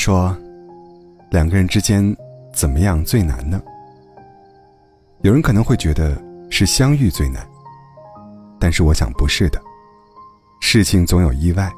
[0.00, 0.34] 说，
[1.30, 2.16] 两个人之间
[2.54, 3.60] 怎么样最难呢？
[5.20, 6.16] 有人可能会觉得
[6.48, 7.46] 是相遇最难，
[8.58, 9.60] 但是我想不是的。
[10.62, 11.70] 事情总有意外，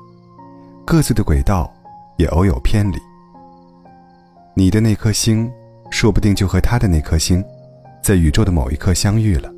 [0.86, 1.68] 各自的轨道
[2.16, 2.96] 也偶有偏离。
[4.54, 5.50] 你的那颗星，
[5.90, 7.44] 说不定就和他的那颗星，
[8.04, 9.52] 在宇宙的某一刻相遇了。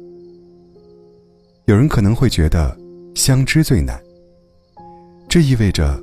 [1.66, 2.74] 有人可能会觉得
[3.14, 4.00] 相知最难，
[5.28, 6.02] 这意味着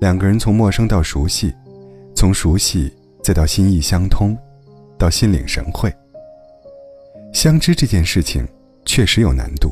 [0.00, 1.52] 两个人从陌生到熟悉，
[2.18, 4.36] 从熟悉再到心意相通，
[4.98, 5.88] 到心领神会。
[7.32, 8.44] 相知这件事情
[8.84, 9.70] 确实有难度，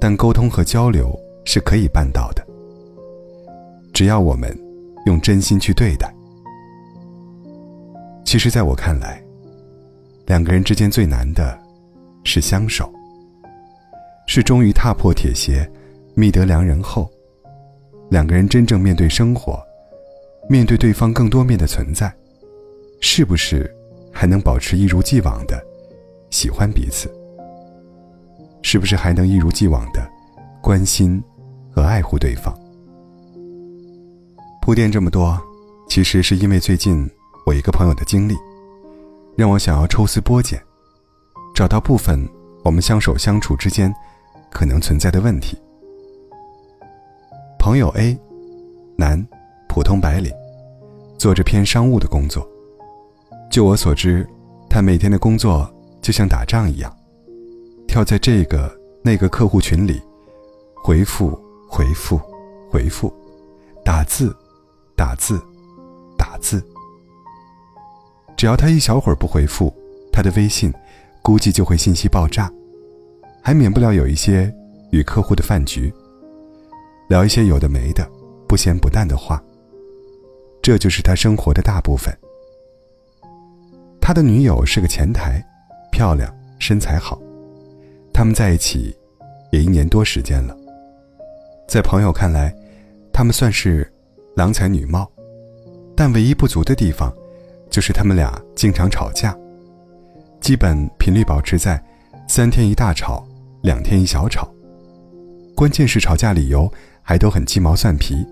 [0.00, 2.42] 但沟通和交流是可以办到的。
[3.92, 4.58] 只要我们
[5.04, 6.10] 用真心去对待。
[8.24, 9.22] 其实，在我看来，
[10.24, 11.60] 两个人之间最难的
[12.24, 12.90] 是相守。
[14.26, 15.70] 是终于踏破铁鞋，
[16.14, 17.10] 觅得良人后，
[18.08, 19.62] 两个人真正面对生活，
[20.52, 22.14] 面对对方更多面的存在，
[23.00, 23.74] 是不是
[24.12, 25.58] 还能保持一如既往的
[26.28, 27.10] 喜欢彼此？
[28.60, 30.06] 是不是还能一如既往的
[30.60, 31.24] 关心
[31.70, 32.54] 和爱护对方？
[34.60, 35.40] 铺垫这么多，
[35.88, 37.08] 其实是因为最近
[37.46, 38.36] 我一个朋友的经历，
[39.34, 40.62] 让我想要抽丝剥茧，
[41.54, 42.28] 找到部分
[42.62, 43.90] 我们相守相处之间。
[44.50, 45.56] 可能存在的问题。
[47.58, 48.14] 朋友 A，
[48.98, 49.26] 男，
[49.66, 50.30] 普通白领，
[51.22, 52.44] 做着偏商务的工作。
[53.48, 54.28] 就我所知，
[54.68, 56.92] 他每天的工作就像打仗一样，
[57.86, 60.02] 跳在这个那个客户群里，
[60.82, 62.20] 回复回复
[62.68, 63.14] 回复，
[63.84, 64.36] 打字
[64.96, 65.40] 打字
[66.18, 66.60] 打字。
[68.36, 69.72] 只要他一小会儿不回复，
[70.12, 70.74] 他的微信
[71.22, 72.52] 估计就会信息爆炸。
[73.40, 74.52] 还免不了有一些
[74.90, 75.94] 与客户的饭局，
[77.08, 78.04] 聊一些有的没的、
[78.48, 79.40] 不咸不淡的话。
[80.62, 82.16] 这就是他生活的大部分。
[84.00, 85.44] 他的女友是个前台，
[85.90, 87.20] 漂亮，身材好，
[88.12, 88.96] 他们在一起
[89.50, 90.56] 也一年多时间了。
[91.68, 92.54] 在朋友看来，
[93.12, 93.92] 他们算是
[94.36, 95.10] 郎才女貌，
[95.96, 97.12] 但唯一不足的地方，
[97.68, 99.36] 就是他们俩经常吵架，
[100.40, 101.82] 基本频率保持在
[102.28, 103.26] 三天一大吵。
[103.62, 104.52] 两天一小吵，
[105.54, 106.68] 关键是吵架理由
[107.00, 108.26] 还都很鸡毛蒜皮，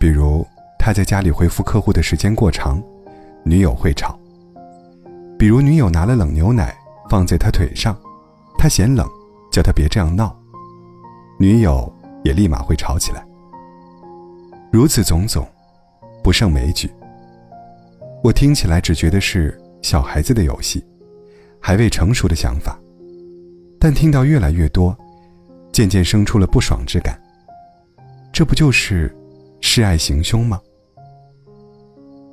[0.00, 0.46] 比如
[0.86, 2.80] 他在家里回复客户的时间过长，
[3.42, 4.16] 女友会吵；
[5.36, 6.72] 比如女友拿了冷牛奶
[7.10, 7.98] 放在他腿上，
[8.56, 9.04] 他嫌冷，
[9.50, 10.38] 叫他别这样闹，
[11.40, 11.92] 女友
[12.22, 13.26] 也立马会吵起来。
[14.70, 15.44] 如此种种，
[16.22, 16.88] 不胜枚举。
[18.22, 20.86] 我听起来只觉得是小孩子的游戏，
[21.60, 22.78] 还未成熟的想法。
[23.80, 24.96] 但听到越来越多，
[25.72, 27.20] 渐渐生出了不爽之感。
[28.32, 29.12] 这不就是
[29.60, 30.60] 示爱行凶吗？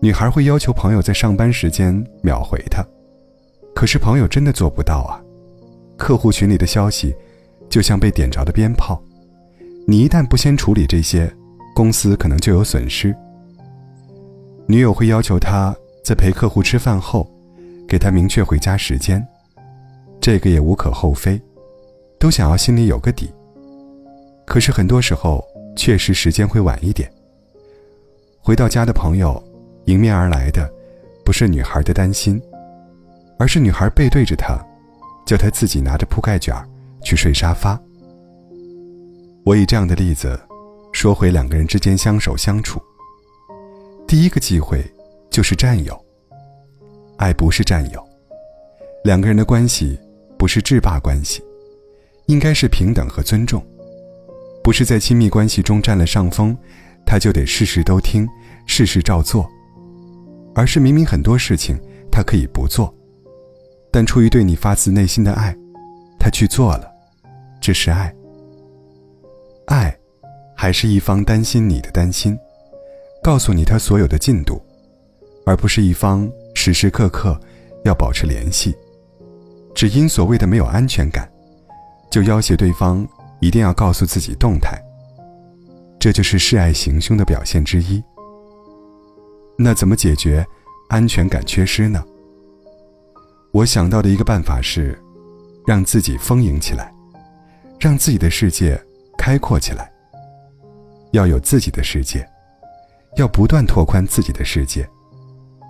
[0.03, 2.85] 女孩会要求朋友在上班时间秒回她，
[3.73, 5.23] 可是朋友真的做不到啊。
[5.95, 7.15] 客户群里的消息，
[7.69, 9.01] 就像被点着的鞭炮，
[9.87, 11.33] 你一旦不先处理这些，
[11.73, 13.15] 公司可能就有损失。
[14.67, 17.25] 女友会要求他在陪客户吃饭后，
[17.87, 19.25] 给他明确回家时间。
[20.19, 21.41] 这个也无可厚非，
[22.19, 23.31] 都想要心里有个底。
[24.45, 25.41] 可是很多时候，
[25.77, 27.09] 确实时间会晚一点。
[28.41, 29.41] 回到家的朋友，
[29.85, 30.69] 迎面而来的，
[31.25, 32.41] 不是女孩的担心，
[33.37, 34.57] 而是女孩背对着他，
[35.25, 36.55] 叫他自己拿着铺盖卷
[37.03, 37.79] 去睡沙发。
[39.45, 40.39] 我以这样的例子，
[40.91, 42.81] 说回两个人之间相守相处。
[44.07, 44.83] 第一个忌讳，
[45.29, 45.99] 就是占有。
[47.17, 48.03] 爱不是占有，
[49.03, 49.99] 两个人的关系。
[50.35, 51.41] 不是制霸关系，
[52.25, 53.65] 应该是平等和尊重。
[54.61, 56.57] 不是在亲密关系中占了上风，
[57.05, 58.27] 他就得事事都听，
[58.67, 59.49] 事事照做。
[60.55, 61.79] 而是明明很多事情
[62.11, 62.93] 他可以不做，
[63.91, 65.55] 但出于对你发自内心的爱，
[66.19, 66.91] 他去做了，
[67.59, 68.13] 这是爱。
[69.67, 69.97] 爱，
[70.55, 72.37] 还是一方担心你的担心，
[73.23, 74.61] 告诉你他所有的进度，
[75.45, 77.39] 而不是一方时时刻刻
[77.83, 78.75] 要保持联系。
[79.73, 81.27] 只因所谓的没有安全感，
[82.11, 83.07] 就要挟对方
[83.39, 84.79] 一定要告诉自己动态。
[85.99, 88.03] 这就是示爱行凶的表现之一。
[89.57, 90.45] 那怎么解决
[90.93, 92.03] 安全感缺失呢？
[93.51, 94.95] 我想到的一个办法是，
[95.65, 96.93] 让自己丰盈起来，
[97.79, 98.79] 让自己的世界
[99.17, 99.91] 开阔起来。
[101.11, 102.23] 要有自己的世界，
[103.15, 104.87] 要不断拓宽自己的世界，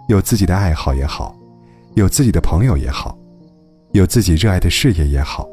[0.09, 1.33] 有自己的爱好也好，
[1.95, 3.17] 有自己的朋友也好。
[3.93, 5.47] 有自己热爱的事业也好，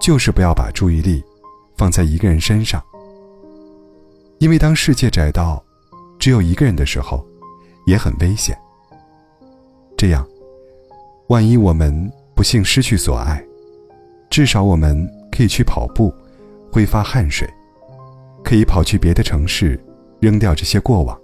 [0.00, 1.20] 就是不要把注意力
[1.76, 2.80] 放在一个人身上。
[4.38, 5.60] 因为当世界窄到
[6.16, 7.26] 只有一个人的时候，
[7.84, 8.56] 也很危险。
[9.98, 10.24] 这样，
[11.26, 13.44] 万一我们不幸失去所爱，
[14.30, 14.96] 至少我们
[15.28, 16.14] 可以去跑步，
[16.72, 17.48] 挥发汗水，
[18.44, 19.78] 可以跑去别的城市，
[20.20, 21.20] 扔掉这些过往，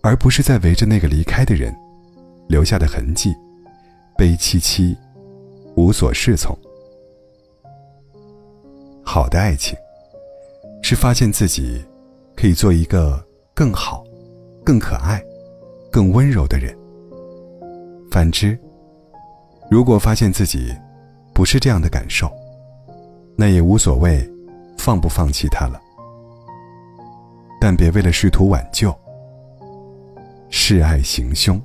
[0.00, 1.72] 而不是在围着那个离开的人
[2.48, 3.32] 留下的痕迹，
[4.16, 4.96] 悲戚戚，
[5.76, 6.58] 无所适从。
[9.04, 9.78] 好的爱情，
[10.82, 11.80] 是发现自己
[12.34, 14.04] 可以做一个更好、
[14.64, 15.22] 更可爱、
[15.92, 16.76] 更温柔的人。
[18.10, 18.58] 反之，
[19.70, 20.74] 如果发现自己
[21.34, 22.30] 不是这样的感受，
[23.36, 24.28] 那也无所谓
[24.76, 25.80] 放不放弃他了。
[27.60, 28.94] 但别为了试图挽救，
[30.48, 31.60] 示爱行凶。